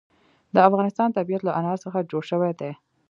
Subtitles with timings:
[0.53, 2.71] د افغانستان طبیعت له انار څخه جوړ شوی دی.